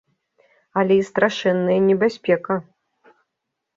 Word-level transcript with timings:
Але 0.81 0.95
і 1.01 1.03
страшэнная 1.11 1.77
небяспека. 1.91 2.61